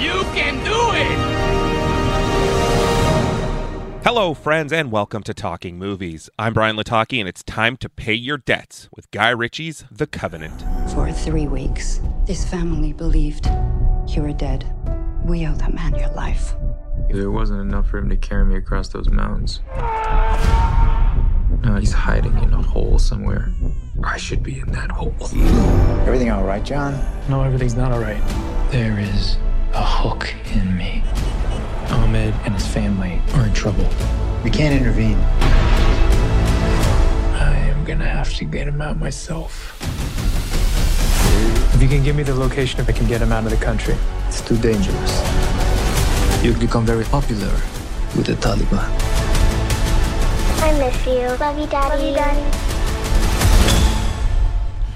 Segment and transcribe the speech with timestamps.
[0.00, 1.18] You can do it!
[4.02, 6.30] Hello, friends, and welcome to Talking Movies.
[6.38, 10.64] I'm Bryan Lataki, and it's time to pay your debts with Guy Ritchie's The Covenant.
[10.94, 13.44] For three weeks, this family believed
[14.08, 14.64] you were dead.
[15.26, 16.54] We owe that man your life.
[17.10, 19.60] There wasn't enough for him to carry me across those mountains.
[21.62, 23.52] Now he's hiding in a hole somewhere.
[24.02, 25.14] I should be in that hole.
[26.06, 26.98] Everything all right, John?
[27.28, 28.22] No, everything's not all right.
[28.70, 29.36] There is
[29.74, 31.02] a hook in me.
[31.90, 33.88] Ahmed and his family are in trouble.
[34.42, 35.18] We can't intervene.
[37.36, 39.76] I am gonna have to get him out myself.
[41.74, 43.64] If you can give me the location, if I can get him out of the
[43.64, 43.96] country.
[44.28, 45.22] It's too dangerous.
[46.42, 47.52] You'll become very popular
[48.16, 48.88] with the Taliban.
[50.62, 51.28] I miss you.
[51.38, 51.96] Love you, Daddy.
[51.96, 52.79] Love you, Daddy.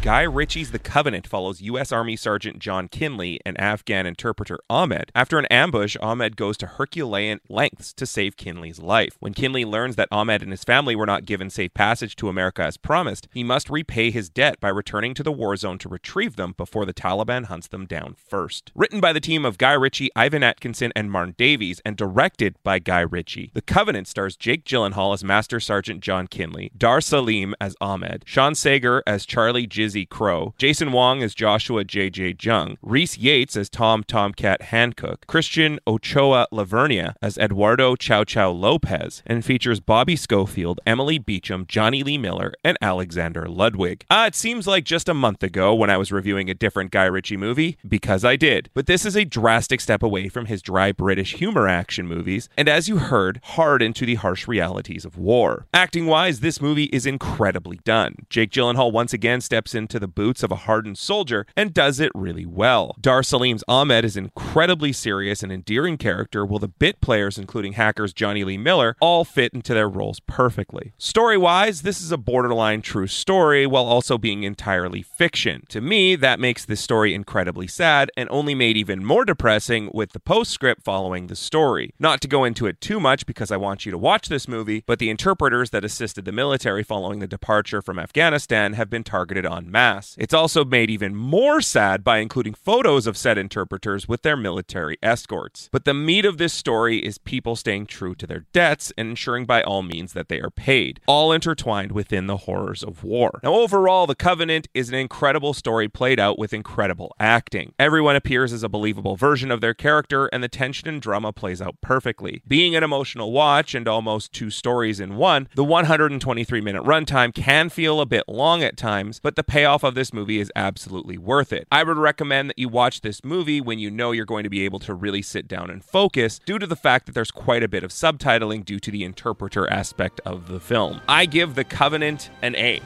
[0.04, 1.90] Guy Ritchie's The Covenant follows U.S.
[1.90, 5.10] Army Sergeant John Kinley and Afghan interpreter Ahmed.
[5.14, 9.16] After an ambush, Ahmed goes to Herculean lengths to save Kinley's life.
[9.20, 12.62] When Kinley learns that Ahmed and his family were not given safe passage to America
[12.64, 16.36] as promised, he must repay his debt by returning to the war zone to retrieve
[16.36, 18.72] them before the Taliban hunts them down first.
[18.74, 22.78] Written by the team of Guy Ritchie, Ivan Atkinson, and Martin Davies, and directed by
[22.78, 27.74] Guy Ritchie, The Covenant stars Jake Gyllenhaal as Master Sergeant John Kinley, Dar Salim as
[27.80, 32.36] Ahmed, Sean Sagar as Charlie Jizzy Crow, Jason Wong as Joshua J.J.
[32.40, 39.22] Jung, Rhys Yates as Tom Tomcat Hancock, Christian Ochoa Lavernia as Eduardo Chow Chow Lopez,
[39.24, 44.04] and features Bobby Schofield, Emily Beecham, Jonny Lee Miller, and Alexander Ludwig.
[44.10, 47.04] Ah, it seems like just a month ago when I was reviewing a different Guy
[47.04, 48.70] Ritchie movie, because I did.
[48.74, 52.68] But this is a drastic step away from his dry British humor action movies, and
[52.68, 55.66] as you heard, hard into the harsh realities of war.
[55.72, 58.16] Acting wise, this movie is incredibly done.
[58.28, 62.10] Jake Gyllenhaal once again steps into the boots of a hardened soldier and does it
[62.14, 62.96] really well.
[62.98, 67.74] Dar Salim's Ahmed is an incredibly serious and endearing character, while the bit players, including
[67.74, 70.94] hackers Jonny Lee Miller, all fit into their roles perfectly.
[70.96, 75.64] Story wise, this is a borderline true story while also being entirely fiction.
[75.68, 80.12] To me, that makes this story incredibly sad and only made even more depressing with
[80.12, 81.92] the postscript following the story.
[81.98, 84.82] Not to go into it too much because I want you to watch this movie,
[84.86, 89.44] but the interpreters that assisted the military following the departure from Afghanistan have been targeted
[89.64, 90.14] en masse.
[90.18, 94.98] It's also made even more sad by including photos of said interpreters with their military
[95.02, 95.68] escorts.
[95.72, 99.46] But the meat of this story is people staying true to their debts and ensuring
[99.46, 103.40] by all means that they are paid, all intertwined within the horrors of war.
[103.42, 107.72] Now, overall, The Covenant is an incredible story played out with incredible acting.
[107.78, 111.62] Everyone appears as a believable version of their character, and the tension and drama plays
[111.62, 112.42] out perfectly.
[112.46, 117.68] Being an emotional watch and almost two stories in one, the 123 minute runtime can
[117.68, 121.52] feel a bit long at times, but the payoff of this movie is absolutely worth
[121.52, 121.64] it.
[121.70, 124.64] I would recommend that you watch this movie when you know you're going to be
[124.64, 127.68] able to really sit down and focus, due to the fact that there's quite a
[127.68, 131.00] bit of subtitling due to the interpreter aspect of the film.
[131.06, 132.80] I give The Covenant an A.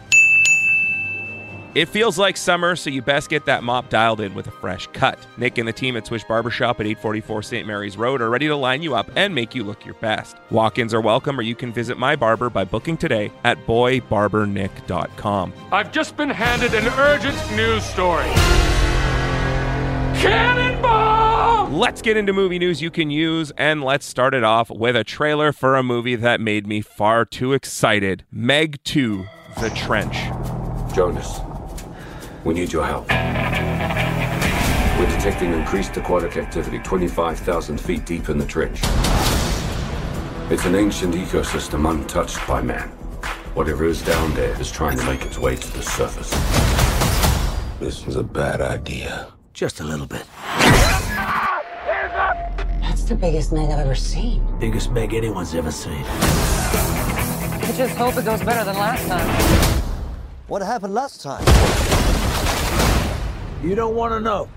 [1.78, 4.88] It feels like summer, so you best get that mop dialed in with a fresh
[4.88, 5.16] cut.
[5.36, 7.68] Nick and the team at Swish Barbershop at 844 St.
[7.68, 10.38] Mary's Road are ready to line you up and make you look your best.
[10.50, 15.52] Walk ins are welcome, or you can visit my barber by booking today at boybarbernick.com.
[15.70, 18.26] I've just been handed an urgent news story.
[20.18, 21.68] Cannonball!
[21.68, 25.04] Let's get into movie news you can use, and let's start it off with a
[25.04, 29.24] trailer for a movie that made me far too excited Meg 2
[29.60, 30.16] The Trench.
[30.92, 31.38] Jonas,
[32.44, 33.08] we need your help.
[34.98, 38.80] We're detecting increased aquatic activity 25,000 feet deep in the trench.
[40.50, 42.88] It's an ancient ecosystem untouched by man.
[43.54, 46.30] Whatever is down there is trying to make its way to the surface.
[47.80, 49.32] This is a bad idea.
[49.52, 50.24] Just a little bit.
[52.80, 54.44] That's the biggest Meg I've ever seen.
[54.58, 56.04] Biggest Meg anyone's ever seen.
[56.04, 59.28] I just hope it goes better than last time.
[60.46, 61.44] What happened last time?
[63.60, 64.48] You don't want to know.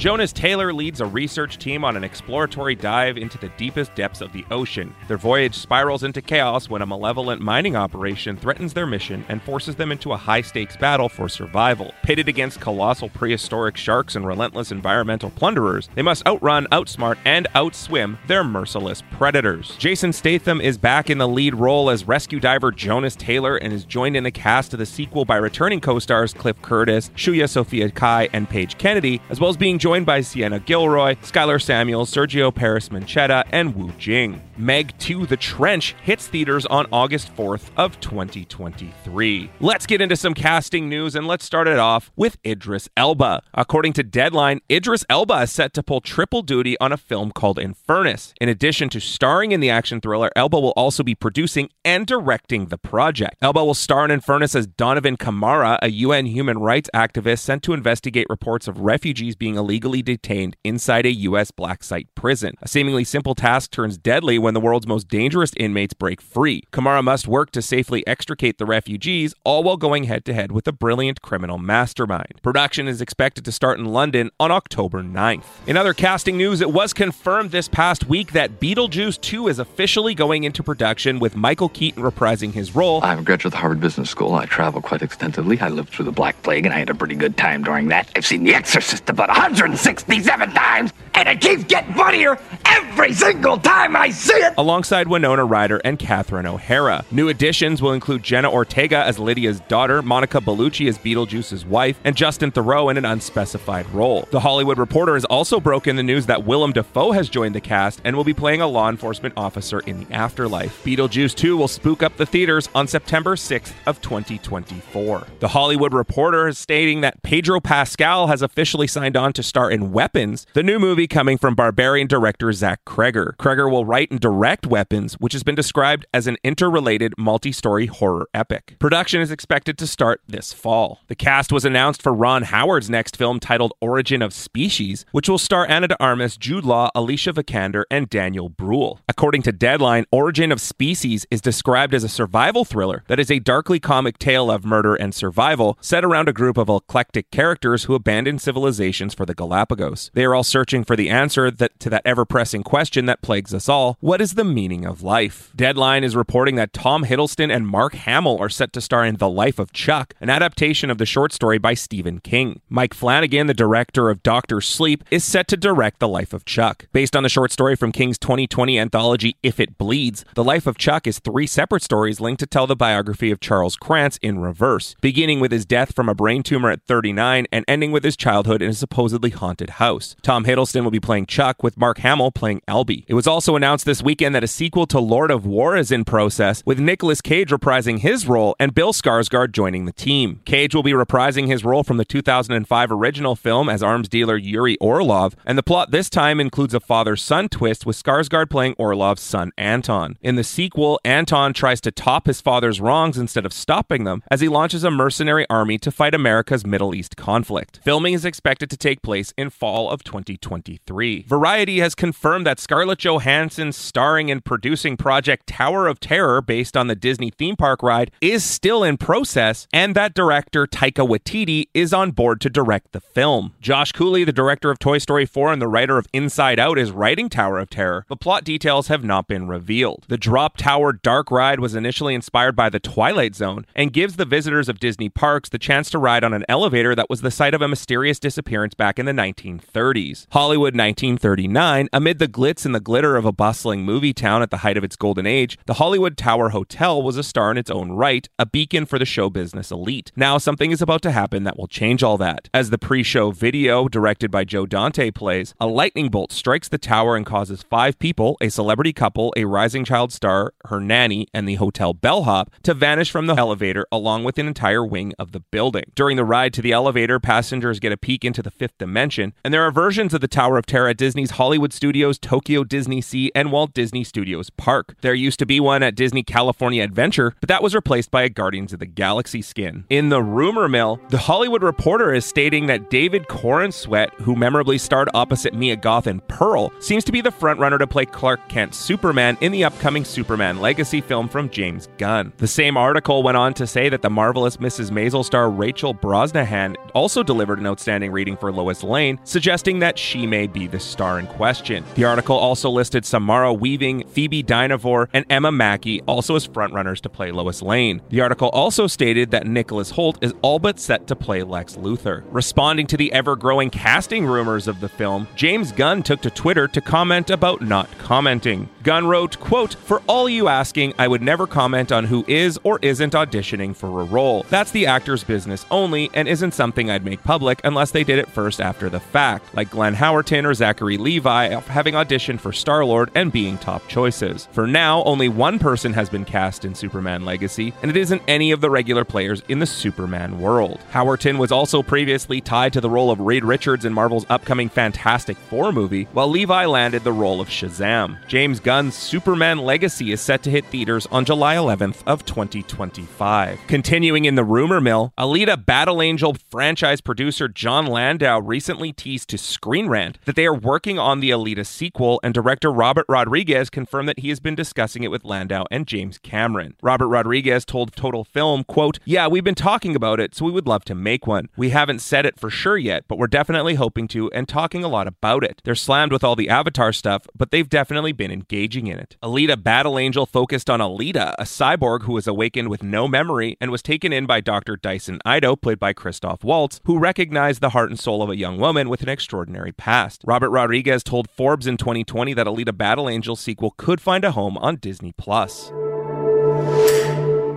[0.00, 4.32] Jonas Taylor leads a research team on an exploratory dive into the deepest depths of
[4.32, 4.94] the ocean.
[5.08, 9.74] Their voyage spirals into chaos when a malevolent mining operation threatens their mission and forces
[9.74, 11.92] them into a high stakes battle for survival.
[12.02, 18.16] Pitted against colossal prehistoric sharks and relentless environmental plunderers, they must outrun, outsmart, and outswim
[18.26, 19.76] their merciless predators.
[19.76, 23.84] Jason Statham is back in the lead role as rescue diver Jonas Taylor and is
[23.84, 27.90] joined in the cast of the sequel by returning co stars Cliff Curtis, Shuya Sophia
[27.90, 32.14] Cai, and Paige Kennedy, as well as being joined joined by Sienna Guillory, Skyler Samuels,
[32.14, 34.40] Sergio Peris-Mencheta, and Wu Jing.
[34.56, 39.50] Meg 2 The Trench hits theaters on August 4th of 2023.
[39.58, 43.42] Let's get into some casting news and let's start it off with Idris Elba.
[43.54, 47.58] According to Deadline, Idris Elba is set to pull triple duty on a film called
[47.58, 48.32] Infernus.
[48.40, 52.66] In addition to starring in the action thriller, Elba will also be producing and directing
[52.66, 53.34] the project.
[53.42, 57.72] Elba will star in Infernus as Donovan Kamara, a UN human rights activist sent to
[57.72, 61.50] investigate reports of refugees being illegally detained inside a U.S.
[61.50, 62.54] black site prison.
[62.62, 66.64] A seemingly simple task turns deadly when the world's most dangerous inmates break free.
[66.72, 70.68] Kamara must work to safely extricate the refugees, all while going head to head with
[70.68, 72.40] a brilliant criminal mastermind.
[72.42, 75.44] Production is expected to start in London on October 9th.
[75.66, 80.14] In other casting news, it was confirmed this past week that Beetlejuice 2 is officially
[80.14, 83.02] going into production with Michael Keaton reprising his role.
[83.02, 84.34] I'm a graduate of the Harvard Business School.
[84.34, 85.58] I travel quite extensively.
[85.60, 88.10] I lived through the Black Plague and I had a pretty good time during that.
[88.14, 89.30] I've seen The Exorcist about
[89.70, 94.54] 167 times and it keeps getting funnier every single time I see it.
[94.56, 97.04] Alongside Winona Ryder and Catherine O'Hara.
[97.10, 102.16] New additions will include Jenna Ortega as Lydia's daughter, Monica Bellucci as Beetlejuice's wife, and
[102.16, 104.26] Justin Theroux in an unspecified role.
[104.30, 108.00] The Hollywood Reporter has also broken the news that Willem Dafoe has joined the cast
[108.02, 110.82] and will be playing a law enforcement officer in the afterlife.
[110.84, 115.26] Beetlejuice 2 will spook up the theaters on September 6th of 2024.
[115.40, 119.90] The Hollywood Reporter is stating that Pedro Pascal has officially signed on to star in
[119.90, 123.34] Weapons, the new movie coming from Barbarian director Zach Cregger.
[123.36, 128.28] Kreger will write and direct Weapons, which has been described as an interrelated multi-story horror
[128.32, 128.76] epic.
[128.78, 131.00] Production is expected to start this fall.
[131.08, 135.38] The cast was announced for Ron Howard's next film titled Origin of Species, which will
[135.38, 139.00] star Ana de Armas, Jude Law, Alicia Vikander, and Daniel Bruhl.
[139.08, 143.40] According to Deadline, Origin of Species is described as a survival thriller that is a
[143.40, 147.94] darkly comic tale of murder and survival set around a group of eclectic characters who
[147.94, 150.12] abandon civilizations for the Galapagos.
[150.14, 153.68] They are all searching for the answer that to that ever-pressing question that plagues us
[153.68, 155.50] all, what is the meaning of life?
[155.56, 159.28] Deadline is reporting that Tom Hiddleston and Mark Hamill are set to star in The
[159.28, 162.60] Life of Chuck, an adaptation of the short story by Stephen King.
[162.68, 166.86] Mike Flanagan, the director of Doctor Sleep, is set to direct The Life of Chuck.
[166.92, 170.78] Based on the short story from King's 2020 anthology If It Bleeds, The Life of
[170.78, 174.94] Chuck is three separate stories linked to tell the biography of Charles Krantz in reverse,
[175.00, 178.62] beginning with his death from a brain tumor at 39 and ending with his childhood
[178.62, 180.16] in a supposedly haunted house.
[180.22, 183.04] Tom Hiddleston will be playing Chuck, with Mark Hamill playing Albie.
[183.08, 186.04] It was also announced this weekend that a sequel to Lord of War is in
[186.04, 190.40] process, with Nicolas Cage reprising his role and Bill Skarsgård joining the team.
[190.44, 194.76] Cage will be reprising his role from the 2005 original film as arms dealer Yuri
[194.78, 199.52] Orlov, and the plot this time includes a father-son twist with Skarsgård playing Orlov's son
[199.58, 200.16] Anton.
[200.22, 204.40] In the sequel, Anton tries to top his father's wrongs instead of stopping them as
[204.40, 207.80] he launches a mercenary army to fight America's Middle East conflict.
[207.84, 211.24] Filming is expected to take place in fall of 2023.
[211.28, 216.86] Variety has confirmed that Scarlett Johansson's starring and producing project Tower of Terror based on
[216.86, 221.92] the Disney theme park ride is still in process and that director Taika Waititi is
[221.92, 223.54] on board to direct the film.
[223.60, 226.90] Josh Cooley, the director of Toy Story 4 and the writer of Inside Out is
[226.90, 230.06] writing Tower of Terror, but plot details have not been revealed.
[230.08, 234.24] The Drop Tower Dark Ride was initially inspired by the Twilight Zone and gives the
[234.24, 237.54] visitors of Disney parks the chance to ride on an elevator that was the site
[237.54, 240.26] of a mysterious disappearance back in the 1930s.
[240.32, 244.58] Hollywood 1939, amid the glitz and the glitter of a bustling movie town at the
[244.58, 247.92] height of its golden age, the Hollywood Tower Hotel was a star in its own
[247.92, 250.12] right, a beacon for the show business elite.
[250.16, 252.48] Now something is about to happen that will change all that.
[252.52, 257.16] As the pre-show video, directed by Joe Dante, plays, a lightning bolt strikes the tower
[257.16, 261.54] and causes five people, a celebrity couple, a rising child star, her nanny, and the
[261.56, 265.84] hotel bellhop, to vanish from the elevator along with an entire wing of the building.
[265.94, 269.54] During the ride to the elevator, passengers get a peek into the fifth dimension, and
[269.54, 273.32] there are versions of the Tower of Terror at Disney's Hollywood Studios, Tokyo Disney Sea,
[273.34, 274.94] and Walt Disney Studios Park.
[275.00, 278.28] There used to be one at Disney California Adventure, but that was replaced by a
[278.28, 279.84] Guardians of the Galaxy skin.
[279.88, 285.08] In the rumor mill, the Hollywood Reporter is stating that David Corenswet, who memorably starred
[285.14, 289.38] opposite Mia Goth in Pearl, seems to be the frontrunner to play Clark Kent Superman
[289.40, 292.32] in the upcoming Superman Legacy film from James Gunn.
[292.36, 294.90] The same article went on to say that the marvelous Mrs.
[294.90, 300.26] Maisel star Rachel Brosnahan also delivered an outstanding reading for Lois Lane, suggesting that she
[300.26, 301.84] may be the star in question.
[301.94, 307.08] The article also listed Samara Weaving, Phoebe Dynevor, and Emma Mackey also as frontrunners to
[307.08, 308.00] play Lois Lane.
[308.10, 312.22] The article also stated that Nicholas Hoult is all but set to play Lex Luthor.
[312.30, 316.68] Responding to the ever growing casting rumors of the film, James Gunn took to Twitter
[316.68, 318.68] to comment about not commenting.
[318.82, 322.78] Gunn wrote, quote, For all you asking, I would never comment on who is or
[322.82, 324.46] isn't auditioning for a role.
[324.48, 328.28] That's the actor's business only and isn't something I'd make public unless they did it
[328.28, 333.10] first after the fact, like Glenn Howerton or Zachary Levi having auditioned for Star Lord
[333.16, 334.46] and being top choices.
[334.52, 338.52] For now, only one person has been cast in Superman Legacy, and it isn't any
[338.52, 340.80] of the regular players in the Superman world.
[340.92, 345.36] Howerton was also previously tied to the role of Reed Richards in Marvel's upcoming Fantastic
[345.36, 348.16] Four movie, while Levi landed the role of Shazam.
[348.28, 353.58] James Gunn's Superman Legacy is set to hit theaters on July 11th of 2025.
[353.66, 356.36] Continuing in the rumor mill, Alita Battle Angel
[356.70, 361.30] franchise producer Jon Landau recently teased to Screen Rant that they are working on the
[361.30, 365.64] Alita sequel, and director Robert Rodriguez confirmed that he has been discussing it with Landau
[365.68, 366.76] and James Cameron.
[366.80, 370.68] Robert Rodriguez told Total Film, quote, Yeah, we've been talking about it, so we would
[370.68, 371.48] love to make one.
[371.56, 374.88] We haven't said it for sure yet, but we're definitely hoping to and talking a
[374.88, 375.60] lot about it.
[375.64, 379.16] They're slammed with all the Avatar stuff, but they've definitely been engaging in it.
[379.24, 383.72] Alita Battle Angel focused on Alita, a cyborg who was awakened with no memory and
[383.72, 384.76] was taken in by Dr.
[384.76, 388.58] Dyson Ido, played by Christoph Waltz, who recognized the heart and soul of a young
[388.58, 390.22] woman with an extraordinary past.
[390.24, 394.58] Robert Rodriguez told Forbes in 2020 that Alita Battle Angel sequel could find a home
[394.58, 395.72] on Disney Plus.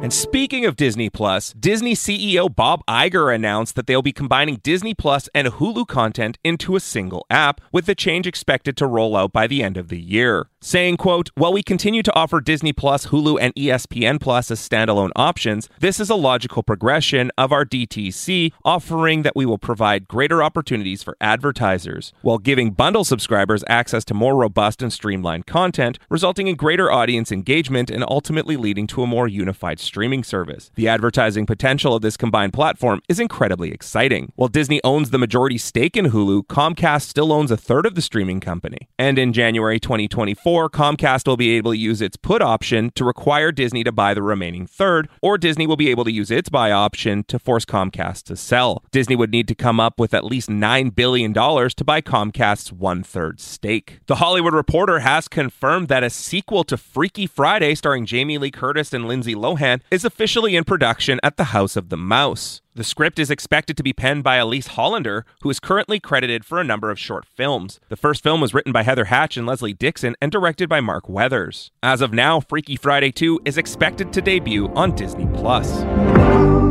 [0.03, 4.93] And speaking of Disney Plus, Disney CEO Bob Iger announced that they'll be combining Disney
[4.93, 9.31] Plus and Hulu content into a single app, with the change expected to roll out
[9.31, 10.49] by the end of the year.
[10.59, 15.11] Saying, quote, While we continue to offer Disney Plus, Hulu, and ESPN Plus as standalone
[15.15, 20.43] options, this is a logical progression of our DTC offering that we will provide greater
[20.43, 26.47] opportunities for advertisers, while giving bundle subscribers access to more robust and streamlined content, resulting
[26.47, 30.71] in greater audience engagement and ultimately leading to a more unified streaming service.
[30.73, 34.31] The advertising potential of this combined platform is incredibly exciting.
[34.35, 38.01] While Disney owns the majority stake in Hulu, Comcast still owns a third of the
[38.01, 38.89] streaming company.
[38.97, 43.51] And in January 2024, Comcast will be able to use its put option to require
[43.51, 46.71] Disney to buy the remaining third, or Disney will be able to use its buy
[46.71, 48.83] option to force Comcast to sell.
[48.89, 53.03] Disney would need to come up with at least $9 billion to buy Comcast's one
[53.03, 53.99] third stake.
[54.07, 58.91] The Hollywood Reporter has confirmed that a sequel to Freaky Friday, starring Jamie Lee Curtis
[58.91, 62.61] and Lindsay Lohan, is officially in production at the House of the Mouse.
[62.75, 66.59] The script is expected to be penned by Elyse Hollander, who is currently credited for
[66.59, 67.79] a number of short films.
[67.89, 71.07] The first film was written by Heather Hatch and Leslie Dixon and directed by Mark
[71.07, 71.71] Weathers.
[71.83, 76.62] As of now, Freaky Friday 2 is expected to debut on Disney Plus.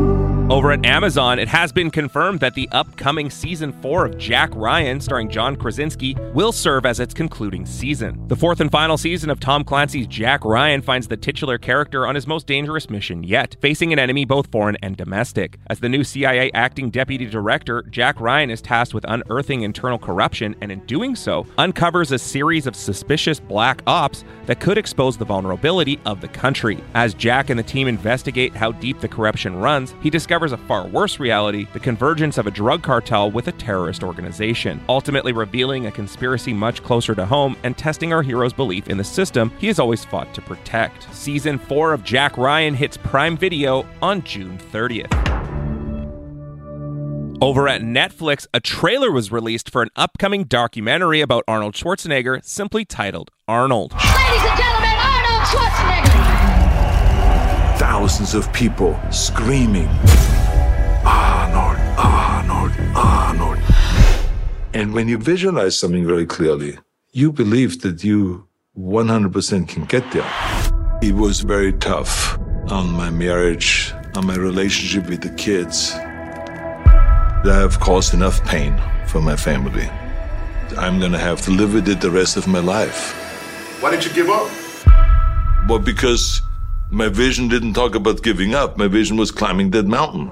[0.53, 5.01] Over at Amazon, it has been confirmed that the upcoming season 4 of Jack Ryan,
[5.01, 8.29] starring John Krasinski, will serve as its concluding season.
[8.29, 12.15] The fourth and final season of Tom Clancy's Jack Ryan finds the titular character on
[12.15, 15.59] his most dangerous mission yet, facing an enemy both foreign and domestic.
[15.69, 20.55] As the new CIA acting deputy director, Jack Ryan is tasked with unearthing internal corruption
[20.61, 25.25] and, in doing so, uncovers a series of suspicious black ops that could expose the
[25.25, 26.85] vulnerability of the country.
[26.95, 30.89] As Jack and the team investigate how deep the corruption runs, he discovers a far
[30.89, 35.93] worse reality the convergence of a drug cartel with a terrorist organization, ultimately revealing a
[35.93, 39.79] conspiracy much closer to home and testing our hero's belief in the system he has
[39.79, 41.07] always fought to protect.
[41.15, 45.33] Season 4 of Jack Ryan hits Prime Video on June 30th.
[47.43, 52.85] Over at Netflix, a trailer was released for an upcoming documentary about Arnold Schwarzenegger, simply
[52.85, 53.95] titled Arnold.
[53.95, 57.79] Ladies and gentlemen, Arnold Schwarzenegger!
[57.81, 60.32] Thousands of people screaming, Arnold,
[62.95, 63.59] Arnold.
[64.75, 66.79] And when you visualize something very clearly,
[67.13, 68.47] you believe that you
[68.79, 70.31] 100% can get there.
[71.03, 75.93] It was very tough on my marriage, on my relationship with the kids.
[75.95, 79.89] I have caused enough pain for my family.
[80.79, 83.13] I'm gonna have to live with it the rest of my life.
[83.83, 84.49] Why did you give up?
[85.69, 86.41] Well, because
[86.91, 88.79] my vision didn't talk about giving up.
[88.79, 90.31] My vision was climbing that mountain.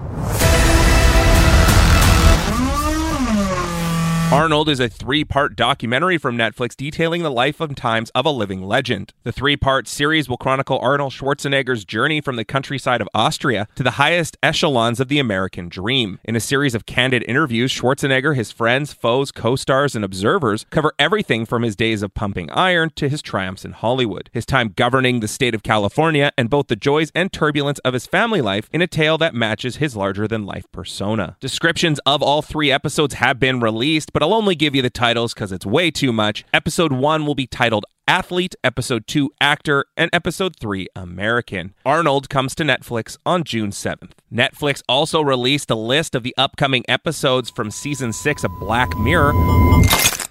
[4.33, 8.31] Arnold is a three part documentary from Netflix detailing the life and times of a
[8.31, 9.13] living legend.
[9.25, 13.83] The three part series will chronicle Arnold Schwarzenegger's journey from the countryside of Austria to
[13.83, 16.21] the highest echelons of the American dream.
[16.23, 20.93] In a series of candid interviews, Schwarzenegger, his friends, foes, co stars, and observers cover
[20.97, 25.19] everything from his days of pumping iron to his triumphs in Hollywood, his time governing
[25.19, 28.81] the state of California, and both the joys and turbulence of his family life in
[28.81, 31.37] a tale that matches his larger than life persona.
[31.41, 34.91] Descriptions of all three episodes have been released, but but I'll only give you the
[34.91, 36.45] titles because it's way too much.
[36.53, 41.75] Episode 1 will be titled Athlete, Episode 2 Actor, and Episode 3 American.
[41.87, 44.15] Arnold comes to Netflix on June 7th.
[44.35, 49.35] Netflix also released a list of the upcoming episodes from Season 6 of Black Mirror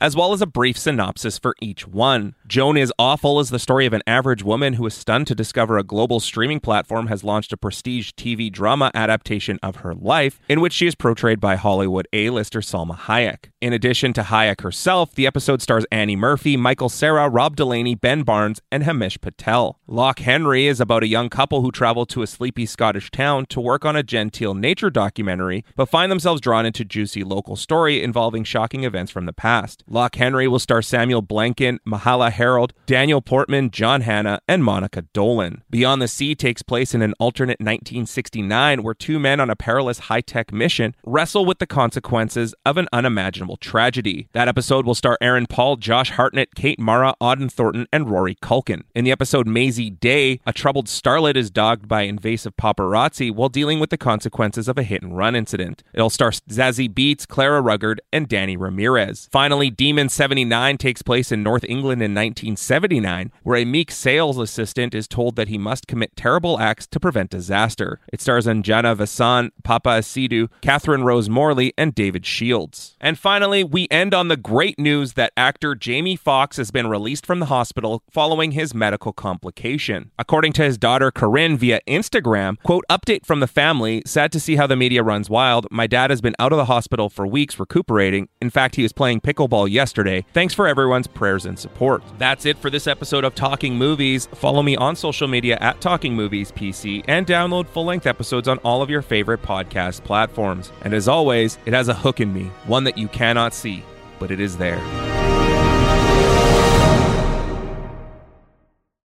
[0.01, 2.35] as well as a brief synopsis for each one.
[2.47, 5.77] Joan is Awful is the story of an average woman who is stunned to discover
[5.77, 10.61] a global streaming platform has launched a prestige TV drama adaptation of her life, in
[10.61, 13.49] which she is portrayed by Hollywood A-lister Salma Hayek.
[13.61, 18.23] In addition to Hayek herself, the episode stars Annie Murphy, Michael Cera, Rob Delaney, Ben
[18.23, 19.77] Barnes, and Himesh Patel.
[19.85, 23.61] Loch Henry is about a young couple who travel to a sleepy Scottish town to
[23.61, 28.43] work on a genteel nature documentary, but find themselves drawn into juicy local story involving
[28.43, 29.83] shocking events from the past.
[29.87, 35.61] Loch Henry will star Samuel Blenkin, Myha'la Herrold, Daniel Portman, John Hannah, and Monica Dolan.
[35.69, 39.99] Beyond the Sea takes place in an alternate 1969 where two men on a perilous
[39.99, 44.27] high tech mission wrestle with the consequences of an unimaginable tragedy.
[44.33, 48.83] That episode will star Aaron Paul, Josh Hartnett, Kate Mara, Auden Thornton, and Rory Culkin.
[48.95, 53.79] In the episode Mazey Day, a troubled starlet is dogged by invasive paparazzi while dealing
[53.79, 55.83] with the consequences of a hit and run incident.
[55.93, 59.27] It'll star Zazie Beetz, Clara Rugaard, and Danny Ramirez.
[59.31, 64.93] Finally, Demon 79 takes place in North England in 1979, where a meek sales assistant
[64.93, 67.99] is told that he must commit terrible acts to prevent disaster.
[68.11, 72.95] It stars Anjana Vasan, Paapa Essiedu, Catherine Rose Morley, and David Shields.
[72.99, 77.25] And finally, we end on the great news that actor Jamie Foxx has been released
[77.39, 80.11] the hospital following his medical complication.
[80.17, 84.55] According to his daughter Corinne via Instagram, quote, update from the family, sad to see
[84.55, 85.67] how the media runs wild.
[85.71, 88.29] My dad has been out of the hospital for weeks recuperating.
[88.41, 90.25] In fact, he was playing pickleball yesterday.
[90.33, 92.03] Thanks for everyone's prayers and support.
[92.17, 94.27] That's it for this episode of Talking Movies.
[94.33, 98.57] Follow me on social media at Talking Movies PC and download full length episodes on
[98.59, 100.71] all of your favorite podcast platforms.
[100.83, 103.83] And as always, it has a hook in me, one that you cannot see,
[104.19, 105.18] but it is there.